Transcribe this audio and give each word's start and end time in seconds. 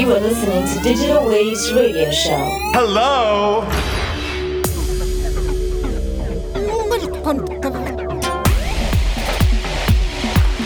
You 0.00 0.14
are 0.14 0.20
listening 0.20 0.64
to 0.66 0.82
Digital 0.82 1.26
Waves 1.26 1.74
Radio 1.74 2.10
Show. 2.10 2.42
Hello? 2.72 3.66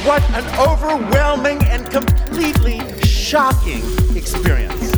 What 0.07 0.23
an 0.39 0.46
overwhelming 0.57 1.59
and 1.64 1.91
completely 1.91 2.79
shocking 3.02 3.82
experience. 4.14 4.93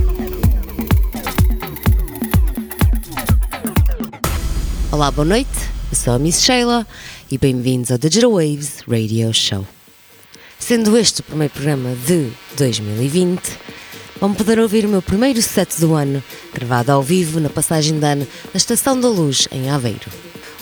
Olá, 4.92 5.10
boa 5.10 5.24
noite. 5.24 5.48
Eu 5.90 5.96
sou 5.96 6.12
a 6.12 6.18
Miss 6.18 6.42
Sheila 6.42 6.86
e 7.30 7.38
bem-vindos 7.38 7.90
ao 7.90 7.96
Digital 7.96 8.32
Waves 8.32 8.82
Radio 8.86 9.32
Show. 9.32 9.66
Sendo 10.58 10.94
este 10.98 11.20
o 11.20 11.24
primeiro 11.24 11.54
programa 11.54 11.94
de 12.06 12.30
2020, 12.58 13.65
vão 14.20 14.34
poder 14.34 14.58
ouvir 14.58 14.84
o 14.84 14.88
meu 14.88 15.02
primeiro 15.02 15.40
set 15.42 15.80
do 15.80 15.94
ano, 15.94 16.22
gravado 16.52 16.92
ao 16.92 17.02
vivo 17.02 17.40
na 17.40 17.48
passagem 17.48 17.98
de 17.98 18.06
ano 18.06 18.26
da 18.52 18.56
Estação 18.56 18.98
da 19.00 19.08
Luz, 19.08 19.48
em 19.50 19.70
Aveiro. 19.70 20.10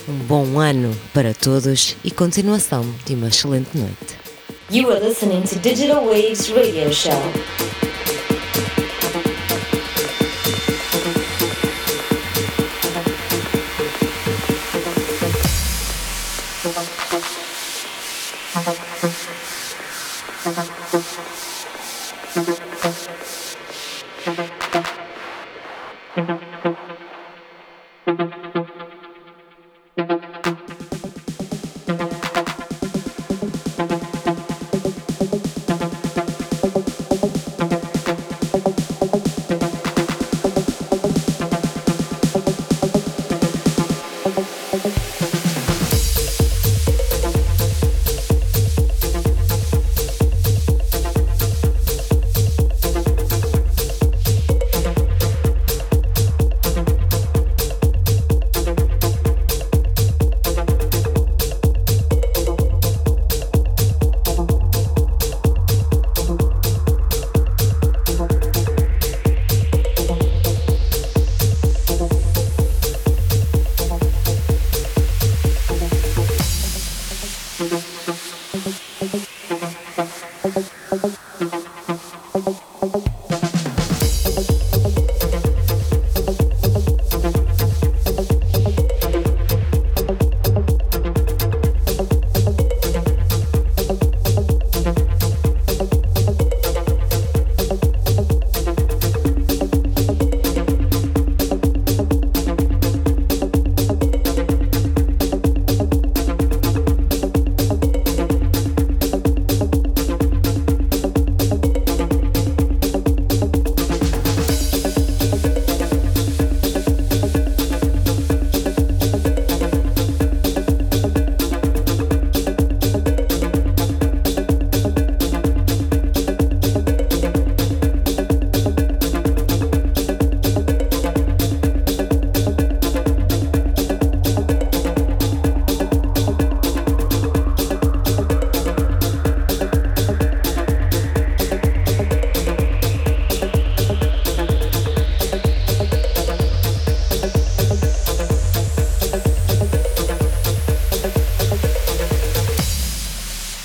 Um 0.08 0.14
bom 0.14 0.58
ano 0.58 0.94
para 1.12 1.32
todos 1.32 1.96
e 2.04 2.10
continuação 2.10 2.84
de 3.06 3.14
uma 3.14 3.28
excelente 3.28 3.70
noite. 3.74 4.18
You 4.70 4.90
are 4.90 5.00
listening 5.06 5.42
to 5.42 5.58
Digital 5.58 6.04
Waves 6.04 6.48
Radio 6.48 6.92
Show. 6.92 7.73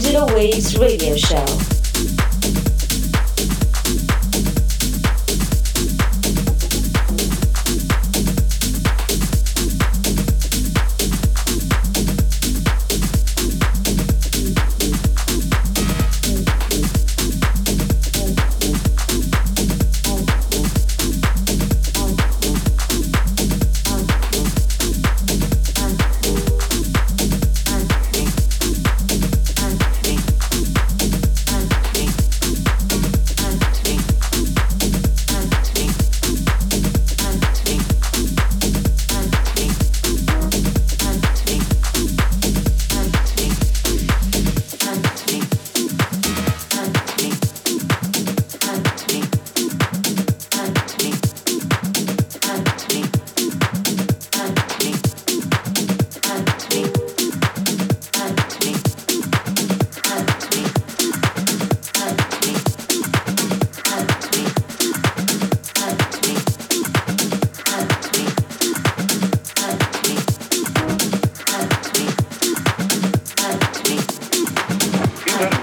Digital 0.00 0.26
Waves 0.32 0.78
Radio 0.78 1.16
Show. 1.16 1.67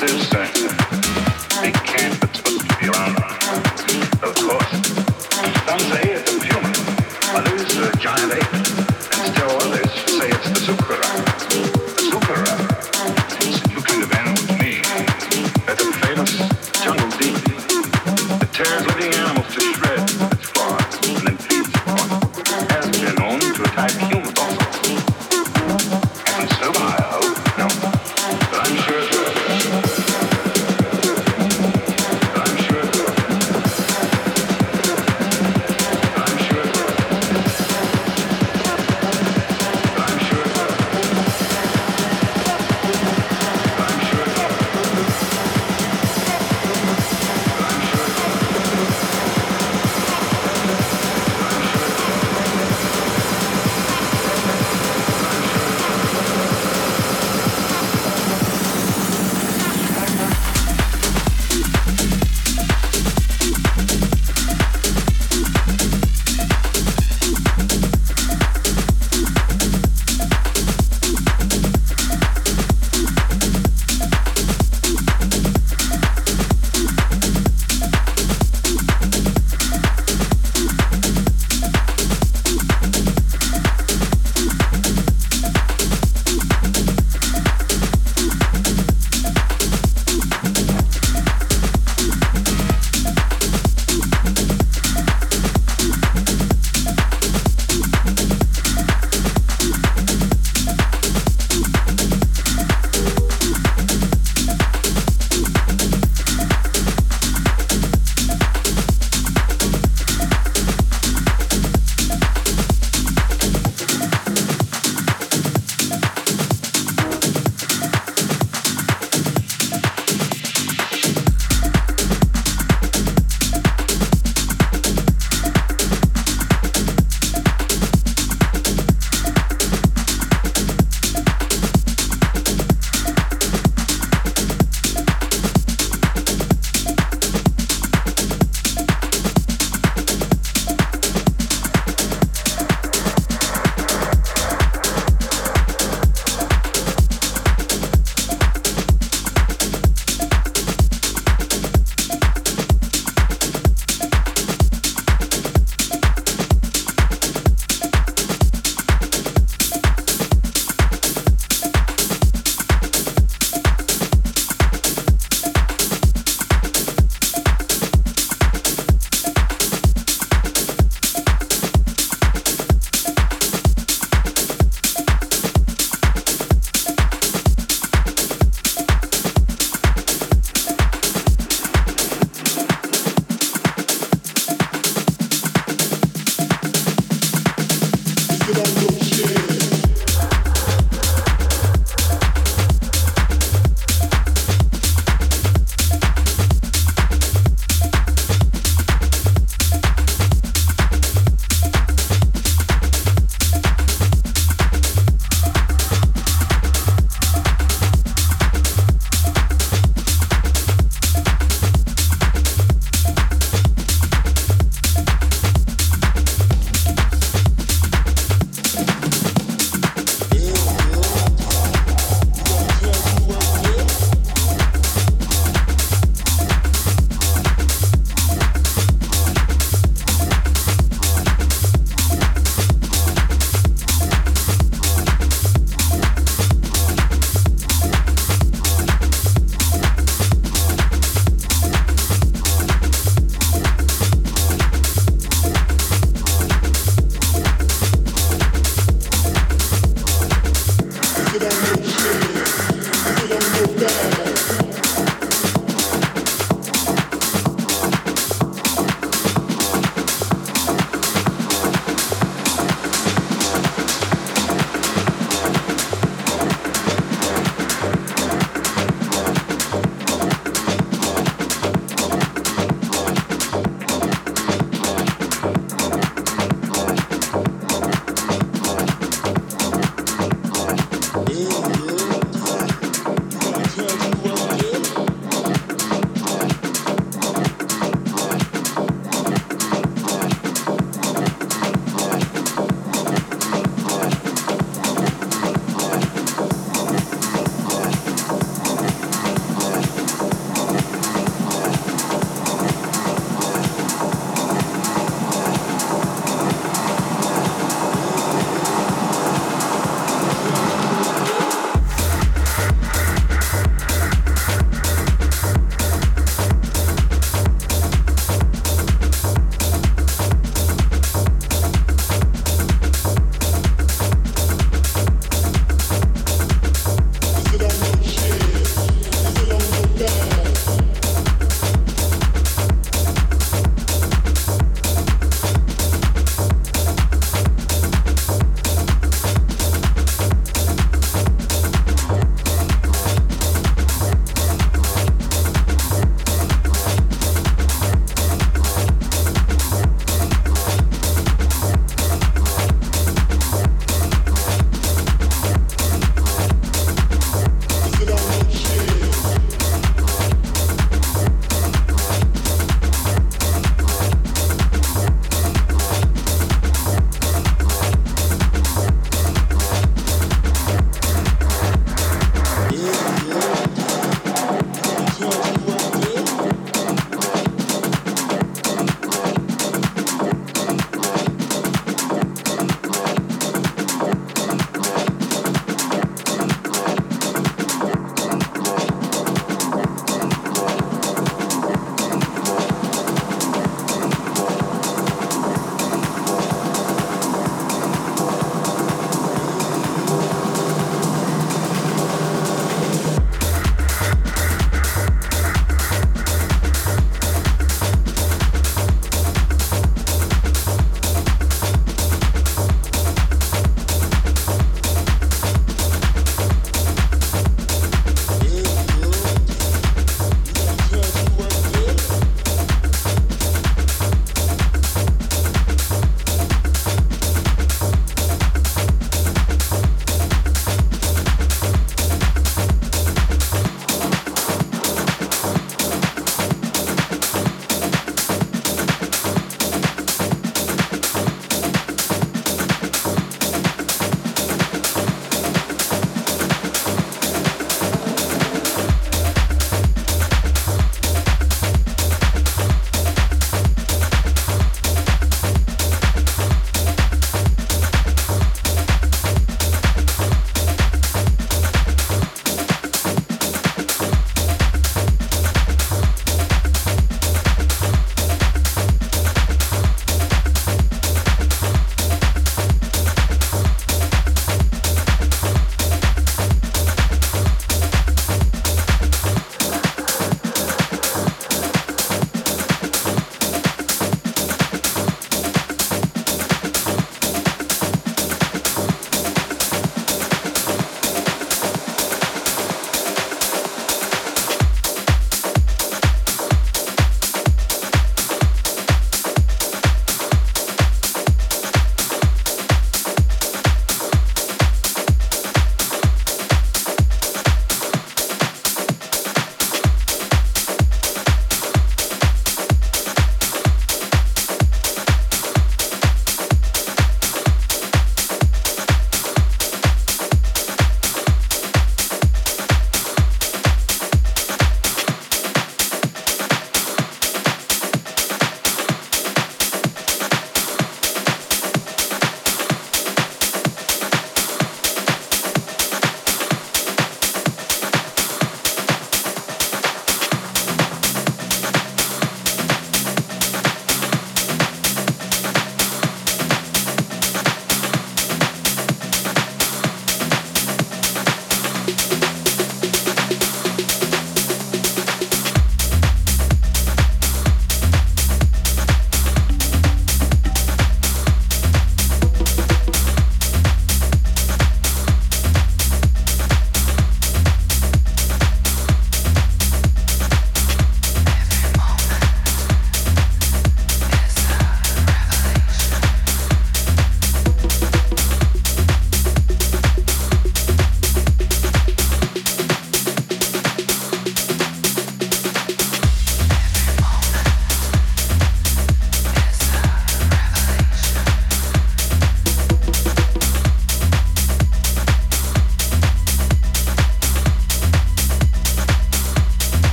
Tuesday. 0.00 0.49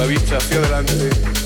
la 0.00 0.06
vista 0.06 0.38
hacia 0.38 0.56
adelante. 0.56 1.39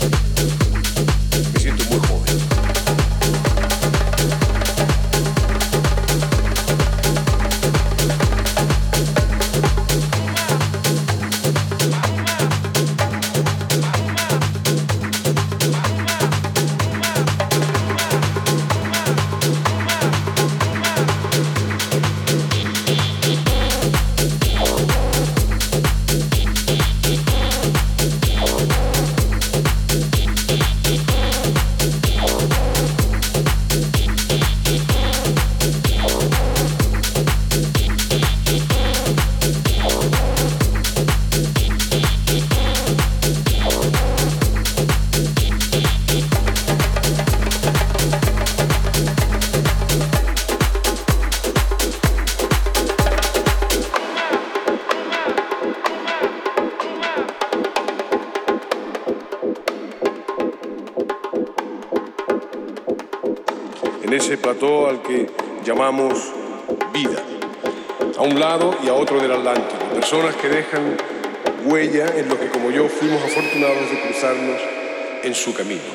Su 75.45 75.53
camino. 75.53 75.94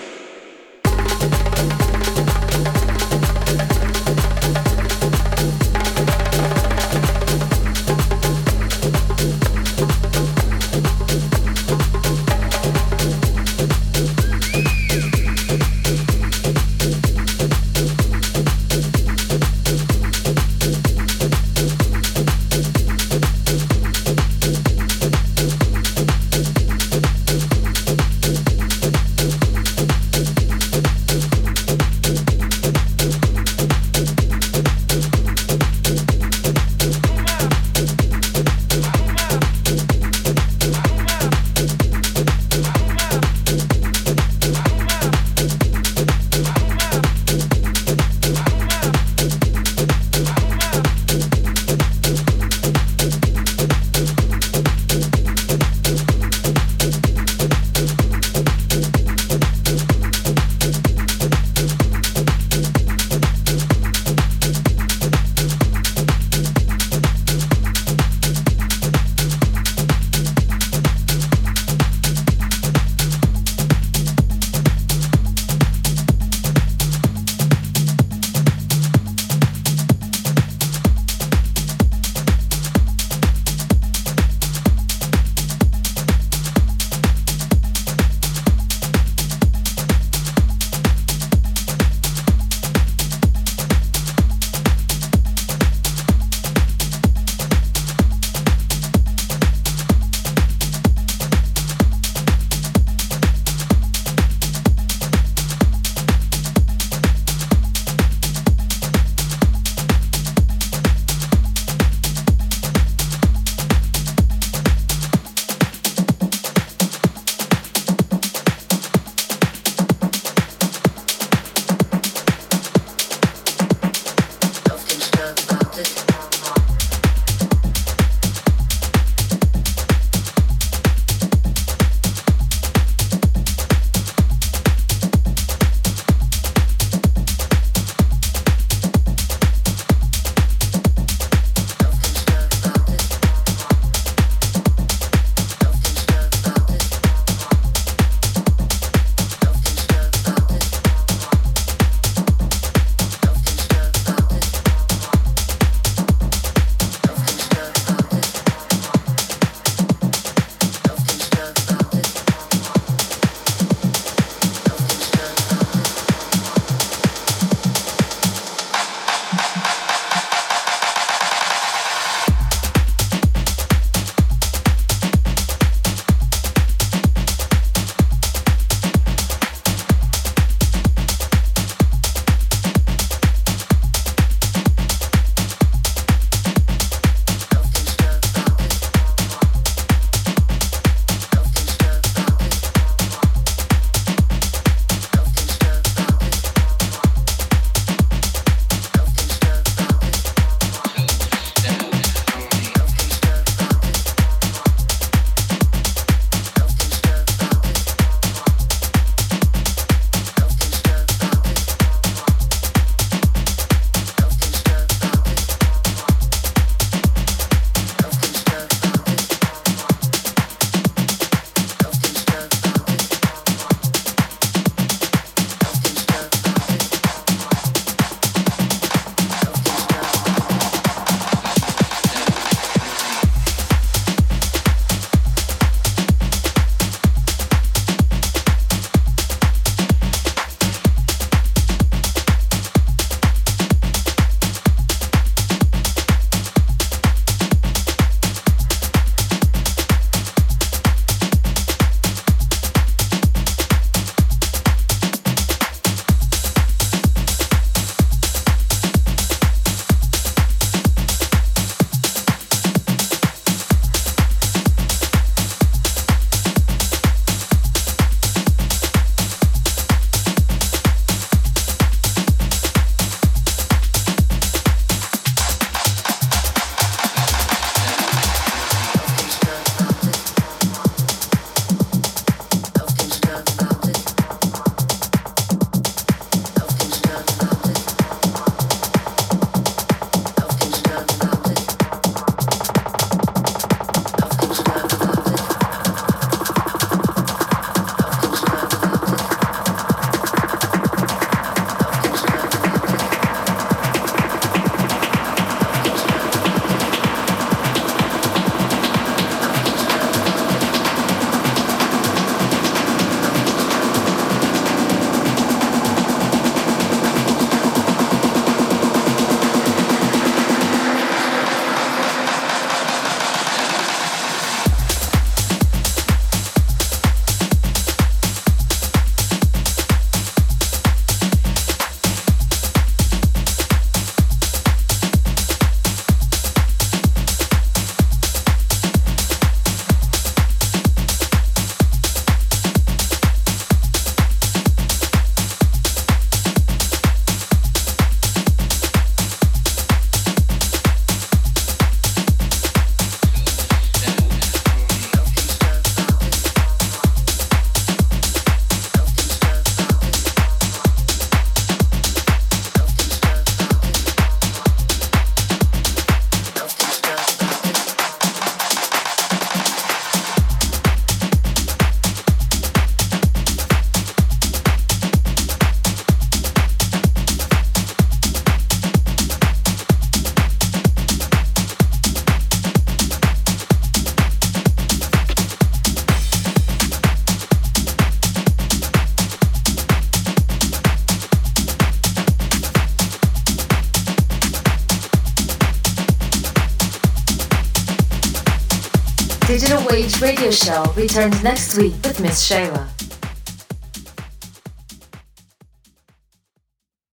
Show 400.59 400.83
returns 400.97 401.41
next 401.41 401.77
week 401.77 401.93
with 402.03 402.19
Miss 402.19 402.41
Sheila. 402.41 402.88